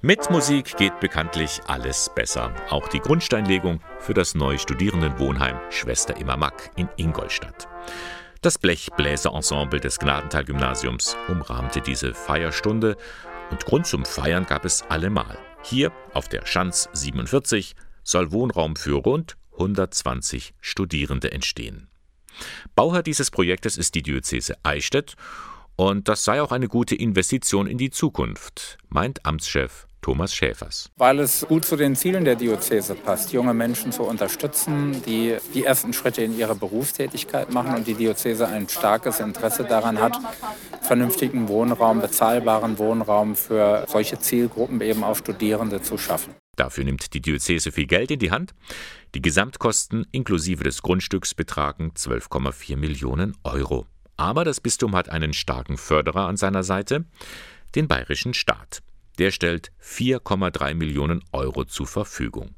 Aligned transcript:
Mit 0.00 0.30
Musik 0.30 0.76
geht 0.76 1.00
bekanntlich 1.00 1.60
alles 1.66 2.08
besser. 2.14 2.54
Auch 2.70 2.86
die 2.86 3.00
Grundsteinlegung 3.00 3.80
für 3.98 4.14
das 4.14 4.36
neue 4.36 4.60
Studierendenwohnheim 4.60 5.58
Schwester 5.70 6.16
Immer 6.16 6.36
Mack 6.36 6.70
in 6.76 6.88
Ingolstadt. 6.96 7.66
Das 8.40 8.58
Blechbläserensemble 8.58 9.80
des 9.80 9.98
Gnadental-Gymnasiums 9.98 11.16
umrahmte 11.26 11.80
diese 11.80 12.14
Feierstunde 12.14 12.96
und 13.50 13.64
Grund 13.64 13.88
zum 13.88 14.04
Feiern 14.04 14.46
gab 14.46 14.64
es 14.64 14.82
allemal. 14.82 15.36
Hier 15.64 15.90
auf 16.14 16.28
der 16.28 16.46
Schanz 16.46 16.88
47 16.92 17.74
soll 18.04 18.30
Wohnraum 18.30 18.76
für 18.76 19.02
rund 19.02 19.36
120 19.54 20.54
Studierende 20.60 21.32
entstehen. 21.32 21.88
Bauherr 22.76 23.02
dieses 23.02 23.32
Projektes 23.32 23.76
ist 23.76 23.96
die 23.96 24.04
Diözese 24.04 24.54
Eichstätt 24.62 25.16
und 25.74 26.06
das 26.06 26.22
sei 26.22 26.40
auch 26.40 26.52
eine 26.52 26.68
gute 26.68 26.94
Investition 26.94 27.66
in 27.66 27.78
die 27.78 27.90
Zukunft, 27.90 28.78
meint 28.90 29.26
Amtschef 29.26 29.87
Thomas 30.00 30.34
Schäfers. 30.34 30.90
Weil 30.96 31.18
es 31.20 31.46
gut 31.46 31.64
zu 31.64 31.76
den 31.76 31.96
Zielen 31.96 32.24
der 32.24 32.36
Diözese 32.36 32.94
passt, 32.94 33.32
junge 33.32 33.54
Menschen 33.54 33.92
zu 33.92 34.02
unterstützen, 34.04 35.02
die 35.04 35.36
die 35.54 35.64
ersten 35.64 35.92
Schritte 35.92 36.22
in 36.22 36.38
ihre 36.38 36.54
Berufstätigkeit 36.54 37.52
machen 37.52 37.74
und 37.74 37.86
die 37.86 37.94
Diözese 37.94 38.48
ein 38.48 38.68
starkes 38.68 39.20
Interesse 39.20 39.64
daran 39.64 40.00
hat, 40.00 40.18
vernünftigen 40.82 41.48
Wohnraum, 41.48 42.00
bezahlbaren 42.00 42.78
Wohnraum 42.78 43.36
für 43.36 43.84
solche 43.88 44.18
Zielgruppen 44.18 44.80
eben 44.80 45.04
auch 45.04 45.16
Studierende 45.16 45.82
zu 45.82 45.98
schaffen. 45.98 46.34
Dafür 46.56 46.84
nimmt 46.84 47.14
die 47.14 47.20
Diözese 47.20 47.70
viel 47.70 47.86
Geld 47.86 48.10
in 48.10 48.18
die 48.18 48.32
Hand. 48.32 48.52
Die 49.14 49.22
Gesamtkosten 49.22 50.06
inklusive 50.10 50.64
des 50.64 50.82
Grundstücks 50.82 51.34
betragen 51.34 51.92
12,4 51.96 52.76
Millionen 52.76 53.36
Euro. 53.44 53.86
Aber 54.16 54.44
das 54.44 54.60
Bistum 54.60 54.96
hat 54.96 55.08
einen 55.08 55.32
starken 55.32 55.76
Förderer 55.76 56.26
an 56.26 56.36
seiner 56.36 56.64
Seite, 56.64 57.04
den 57.76 57.86
bayerischen 57.86 58.34
Staat. 58.34 58.82
Der 59.18 59.30
stellt 59.30 59.72
4,3 59.82 60.74
Millionen 60.74 61.22
Euro 61.32 61.64
zur 61.64 61.86
Verfügung. 61.86 62.54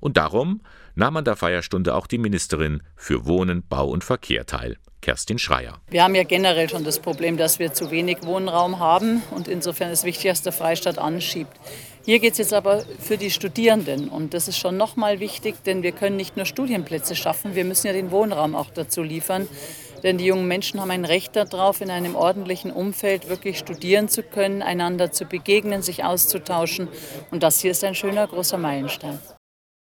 Und 0.00 0.16
darum 0.16 0.62
nahm 0.94 1.16
an 1.16 1.24
der 1.24 1.36
Feierstunde 1.36 1.94
auch 1.94 2.06
die 2.06 2.18
Ministerin 2.18 2.82
für 2.96 3.24
Wohnen, 3.24 3.62
Bau 3.68 3.88
und 3.88 4.02
Verkehr 4.02 4.46
teil, 4.46 4.76
Kerstin 5.00 5.38
Schreier. 5.38 5.80
Wir 5.88 6.02
haben 6.02 6.14
ja 6.14 6.24
generell 6.24 6.68
schon 6.68 6.84
das 6.84 6.98
Problem, 6.98 7.36
dass 7.36 7.58
wir 7.58 7.72
zu 7.72 7.90
wenig 7.90 8.18
Wohnraum 8.24 8.80
haben 8.80 9.22
und 9.30 9.46
insofern 9.46 9.90
ist 9.90 10.04
wichtig, 10.04 10.30
dass 10.30 10.42
der 10.42 10.52
Freistaat 10.52 10.98
anschiebt. 10.98 11.56
Hier 12.04 12.18
geht 12.18 12.32
es 12.32 12.38
jetzt 12.38 12.52
aber 12.52 12.84
für 12.98 13.16
die 13.16 13.30
Studierenden 13.30 14.08
und 14.08 14.34
das 14.34 14.48
ist 14.48 14.58
schon 14.58 14.76
nochmal 14.76 15.20
wichtig, 15.20 15.62
denn 15.64 15.84
wir 15.84 15.92
können 15.92 16.16
nicht 16.16 16.36
nur 16.36 16.46
Studienplätze 16.46 17.14
schaffen, 17.14 17.54
wir 17.54 17.64
müssen 17.64 17.86
ja 17.86 17.92
den 17.92 18.10
Wohnraum 18.10 18.56
auch 18.56 18.70
dazu 18.70 19.02
liefern. 19.02 19.46
Denn 20.02 20.18
die 20.18 20.26
jungen 20.26 20.48
Menschen 20.48 20.80
haben 20.80 20.90
ein 20.90 21.04
Recht 21.04 21.36
darauf, 21.36 21.80
in 21.80 21.90
einem 21.90 22.16
ordentlichen 22.16 22.70
Umfeld 22.70 23.28
wirklich 23.28 23.58
studieren 23.58 24.08
zu 24.08 24.22
können, 24.22 24.62
einander 24.62 25.12
zu 25.12 25.26
begegnen, 25.26 25.82
sich 25.82 26.04
auszutauschen. 26.04 26.88
Und 27.30 27.42
das 27.42 27.60
hier 27.60 27.70
ist 27.70 27.84
ein 27.84 27.94
schöner 27.94 28.26
großer 28.26 28.58
Meilenstein. 28.58 29.18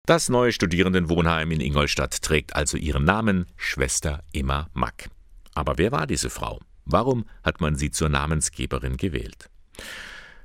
Das 0.07 0.29
neue 0.29 0.53
Studierendenwohnheim 0.53 1.51
in 1.51 1.61
Ingolstadt 1.61 2.23
trägt 2.23 2.57
also 2.57 2.77
ihren 2.79 3.05
Namen 3.05 3.47
Schwester 3.57 4.23
Emma 4.33 4.69
Mack. 4.73 5.11
Aber 5.55 5.77
wer 5.77 5.93
war 5.93 6.07
diese 6.07 6.31
Frau? 6.31 6.61
Warum 6.87 7.27
hat 7.43 7.61
man 7.61 7.77
sie 7.77 7.91
zur 7.91 8.09
Namensgeberin 8.09 8.97
gewählt? 8.97 9.51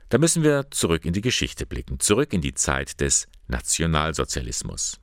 Da 0.10 0.18
müssen 0.18 0.44
wir 0.44 0.70
zurück 0.70 1.06
in 1.06 1.14
die 1.14 1.22
Geschichte 1.22 1.66
blicken, 1.66 2.00
zurück 2.00 2.34
in 2.34 2.42
die 2.42 2.54
Zeit 2.54 3.00
des 3.00 3.28
Nationalsozialismus. 3.48 5.00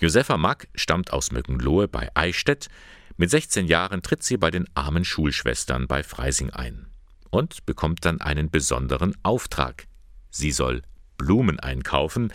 Josefa 0.00 0.36
Mack 0.36 0.68
stammt 0.74 1.12
aus 1.12 1.32
Möckenlohe 1.32 1.88
bei 1.88 2.08
Eichstätt, 2.14 2.68
mit 3.16 3.30
16 3.30 3.66
Jahren 3.66 4.02
tritt 4.02 4.22
sie 4.22 4.36
bei 4.36 4.50
den 4.50 4.66
armen 4.74 5.04
Schulschwestern 5.04 5.86
bei 5.86 6.02
Freising 6.02 6.50
ein 6.50 6.86
und 7.30 7.64
bekommt 7.66 8.04
dann 8.04 8.20
einen 8.20 8.50
besonderen 8.50 9.16
Auftrag. 9.22 9.86
Sie 10.30 10.52
soll 10.52 10.82
Blumen 11.16 11.60
einkaufen 11.60 12.32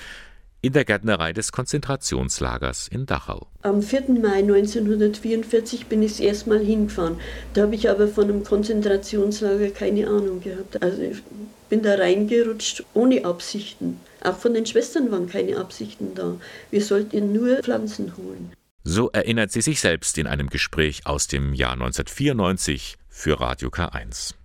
in 0.62 0.74
der 0.74 0.84
Gärtnerei 0.84 1.32
des 1.32 1.52
Konzentrationslagers 1.52 2.88
in 2.88 3.06
Dachau. 3.06 3.48
Am 3.62 3.84
4. 3.84 4.10
Mai 4.20 4.40
1944 4.40 5.86
bin 5.86 6.02
ich 6.02 6.14
das 6.14 6.20
erste 6.22 6.58
hingefahren. 6.58 7.18
Da 7.54 7.64
habe 7.64 7.76
ich 7.76 7.88
aber 7.88 8.08
von 8.08 8.24
einem 8.24 8.44
Konzentrationslager 8.44 9.70
keine 9.70 10.08
Ahnung 10.08 10.42
gehabt. 10.42 10.82
Also 10.82 11.04
ich 11.04 11.22
bin 11.70 11.84
da 11.84 11.96
reingerutscht 11.96 12.84
ohne 12.96 13.26
Absichten. 13.26 14.00
Auch 14.24 14.38
von 14.38 14.56
den 14.56 14.66
Schwestern 14.66 15.12
waren 15.12 15.30
keine 15.30 15.58
Absichten 15.58 16.16
da. 16.16 16.36
Wir 16.72 16.82
sollten 16.82 17.32
nur 17.32 17.58
Pflanzen 17.58 18.18
holen. 18.18 18.52
So 18.88 19.10
erinnert 19.10 19.52
sie 19.52 19.62
sich 19.62 19.80
selbst 19.80 20.16
in 20.20 20.28
einem 20.28 20.48
Gespräch 20.48 21.08
aus 21.08 21.26
dem 21.26 21.56
Jahr 21.56 21.74
1994 21.74 22.98
für 23.10 23.40
Radio 23.42 23.70
K1. 23.70 24.36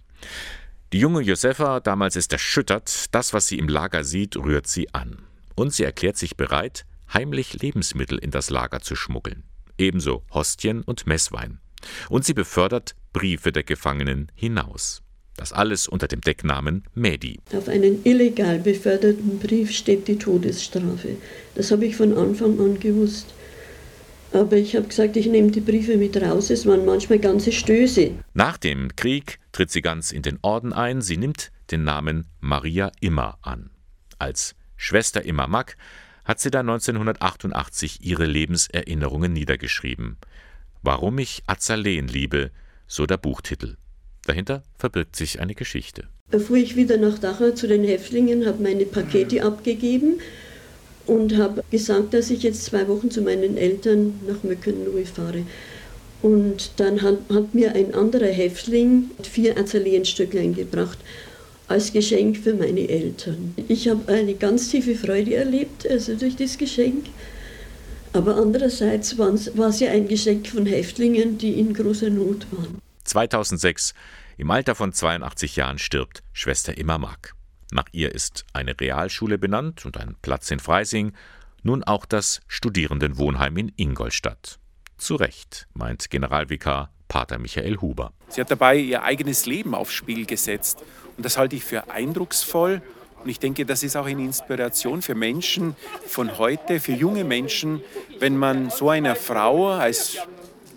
Die 0.95 0.99
junge 0.99 1.21
Josefa 1.21 1.81
damals 1.81 2.17
ist 2.17 2.33
erschüttert, 2.33 3.15
das, 3.15 3.35
was 3.35 3.49
sie 3.49 3.59
im 3.59 3.69
Lager 3.69 4.03
sieht, 4.03 4.39
rührt 4.39 4.67
sie 4.67 4.95
an. 4.95 5.19
Und 5.57 5.75
sie 5.75 5.85
erklärt 5.85 6.17
sich 6.17 6.39
bereit, 6.39 6.87
heimlich 7.13 7.61
Lebensmittel 7.61 8.17
in 8.17 8.31
das 8.31 8.49
Lager 8.49 8.81
zu 8.81 8.97
schmuggeln. 8.97 9.45
Ebenso 9.77 10.25
Hostien 10.33 10.81
und 10.85 11.07
Messwein. 11.07 11.61
Und 12.09 12.25
sie 12.25 12.35
befördert 12.35 12.97
Briefe 13.13 13.53
der 13.53 13.65
Gefangenen 13.65 14.33
hinaus. 14.35 15.03
Das 15.37 15.53
alles 15.53 15.87
unter 15.87 16.09
dem 16.09 16.23
Decknamen 16.23 16.85
Medi. 16.95 17.41
Auf 17.55 17.69
einen 17.69 18.07
illegal 18.07 18.59
beförderten 18.59 19.39
Brief 19.39 19.71
steht 19.71 20.09
die 20.09 20.19
Todesstrafe. 20.19 21.17
Das 21.55 21.71
habe 21.71 21.85
ich 21.85 21.95
von 21.95 22.17
Anfang 22.17 22.59
an 22.59 22.81
gewusst. 22.81 23.35
Aber 24.33 24.57
ich 24.57 24.77
habe 24.77 24.87
gesagt, 24.87 25.17
ich 25.17 25.27
nehme 25.27 25.51
die 25.51 25.61
Briefe 25.61 25.97
mit 25.97 26.17
raus. 26.17 26.51
Es 26.51 26.67
waren 26.67 26.85
manchmal 26.85 27.19
ganze 27.19 27.51
Stöße. 27.51 28.13
Nach 28.33 28.59
dem 28.59 28.95
Krieg 28.95 29.41
tritt 29.53 29.71
sie 29.71 29.83
ganz 29.83 30.13
in 30.13 30.23
den 30.23 30.39
Orden 30.43 30.73
ein. 30.73 31.03
Sie 31.03 31.17
nimmt 31.17 31.51
den 31.71 31.83
Namen 31.83 32.27
Maria 32.41 32.93
Immer 33.01 33.39
an. 33.43 33.71
Als 34.19 34.55
Schwester 34.77 35.25
Immer 35.25 35.49
Mack 35.49 35.77
hat 36.25 36.39
sie 36.39 36.51
dann 36.51 36.69
1988 36.69 37.99
ihre 38.03 38.27
Lebenserinnerungen 38.27 39.33
niedergeschrieben. 39.33 40.17
Warum 40.83 41.19
ich 41.19 41.43
Azaleen 41.47 42.07
liebe, 42.07 42.53
so 42.87 43.07
der 43.07 43.17
Buchtitel. 43.17 43.77
Dahinter 44.27 44.63
verbirgt 44.77 45.17
sich 45.17 45.41
eine 45.41 45.55
Geschichte. 45.55 46.09
Da 46.31 46.39
fuhr 46.39 46.57
ich 46.57 46.77
wieder 46.77 46.99
nach 46.99 47.19
Dachau 47.19 47.51
zu 47.51 47.67
den 47.67 47.83
Häftlingen, 47.85 48.47
habe 48.47 48.63
meine 48.63 48.85
Pakete 48.85 49.43
abgegeben 49.43 50.21
und 51.11 51.37
habe 51.37 51.65
gesagt, 51.73 52.15
dass 52.15 52.31
ich 52.31 52.45
jetzt 52.45 52.65
zwei 52.65 52.87
Wochen 52.87 53.11
zu 53.11 53.21
meinen 53.21 53.57
Eltern 53.57 54.21
nach 54.29 54.45
Möckenlohe 54.45 55.05
fahre. 55.05 55.43
Und 56.23 56.71
dann 56.77 57.03
hat, 57.03 57.19
hat, 57.33 57.53
mir 57.53 57.75
ein 57.75 57.95
anderer 57.95 58.29
Häftling 58.29 59.11
vier 59.23 59.59
Azaleenstücklein 59.59 60.55
gebracht 60.55 60.99
als 61.67 61.93
Geschenk 61.93 62.37
für 62.37 62.55
meine 62.55 62.89
Eltern. 62.89 63.55
Ich 63.67 63.89
habe 63.89 64.13
eine 64.13 64.35
ganz 64.35 64.71
tiefe 64.71 64.95
Freude 64.95 65.35
erlebt, 65.35 65.89
also 65.89 66.15
durch 66.15 66.37
das 66.37 66.57
Geschenk. 66.57 67.07
Aber 68.13 68.37
andererseits 68.37 69.19
war 69.19 69.35
es 69.69 69.81
ja 69.81 69.91
ein 69.91 70.07
Geschenk 70.07 70.47
von 70.47 70.67
Häftlingen, 70.67 71.39
die 71.39 71.59
in 71.59 71.75
großer 71.75 72.11
Not 72.11 72.47
waren. 72.53 72.79
2006, 73.05 73.95
im 74.37 74.51
Alter 74.51 74.77
von 74.77 74.93
82 74.93 75.57
Jahren, 75.57 75.79
stirbt 75.79 76.23
Schwester 76.33 76.77
Immer 76.77 76.99
Mack. 76.99 77.35
Nach 77.73 77.87
ihr 77.93 78.15
ist 78.15 78.45
eine 78.53 78.79
Realschule 78.79 79.39
benannt 79.39 79.87
und 79.87 79.97
ein 79.97 80.17
Platz 80.23 80.51
in 80.51 80.59
Freising, 80.59 81.13
nun 81.63 81.85
auch 81.85 82.07
das 82.07 82.41
Studierendenwohnheim 82.49 83.57
in 83.57 83.73
Ingolstadt. 83.77 84.59
Zu 84.97 85.15
Recht, 85.15 85.67
meint 85.73 86.11
Generalvikar 86.11 86.91
Pater 87.09 87.39
Michael 87.39 87.79
Huber. 87.81 88.13
Sie 88.29 88.41
hat 88.41 88.51
dabei 88.51 88.77
ihr 88.77 89.03
eigenes 89.03 89.47
Leben 89.47 89.75
aufs 89.75 89.93
Spiel 89.93 90.27
gesetzt. 90.27 90.83
Und 91.17 91.25
das 91.25 91.37
halte 91.37 91.57
ich 91.57 91.65
für 91.65 91.91
eindrucksvoll. 91.91 92.83
Und 93.23 93.29
ich 93.29 93.39
denke, 93.39 93.67
das 93.67 93.83
ist 93.83 93.97
auch 93.97 94.07
eine 94.07 94.23
Inspiration 94.23 95.03
für 95.03 95.15
Menschen 95.15 95.77
von 96.07 96.39
heute, 96.39 96.81
für 96.81 96.93
junge 96.93 97.25
Menschen, 97.25 97.83
wenn 98.19 98.37
man 98.37 98.71
so 98.71 98.89
einer 98.91 99.17
Frau 99.17 99.71
als 99.71 100.19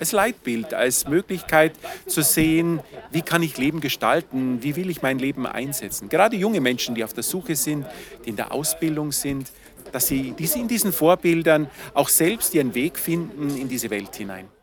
als 0.03 0.11
Leitbild, 0.11 0.73
als 0.73 1.07
Möglichkeit 1.07 1.71
zu 2.07 2.23
sehen, 2.23 2.81
wie 3.11 3.21
kann 3.21 3.41
ich 3.41 3.57
Leben 3.57 3.79
gestalten, 3.79 4.61
wie 4.61 4.75
will 4.75 4.89
ich 4.89 5.01
mein 5.01 5.17
Leben 5.17 5.47
einsetzen. 5.47 6.09
Gerade 6.09 6.35
junge 6.35 6.59
Menschen, 6.59 6.93
die 6.93 7.05
auf 7.05 7.13
der 7.13 7.23
Suche 7.23 7.55
sind, 7.55 7.85
die 8.25 8.31
in 8.31 8.35
der 8.35 8.51
Ausbildung 8.51 9.13
sind, 9.13 9.49
dass 9.93 10.07
sie 10.07 10.33
in 10.37 10.67
diesen 10.67 10.91
Vorbildern 10.91 11.69
auch 11.93 12.09
selbst 12.09 12.53
ihren 12.53 12.75
Weg 12.75 12.99
finden 12.99 13.55
in 13.55 13.69
diese 13.69 13.89
Welt 13.89 14.13
hinein. 14.13 14.49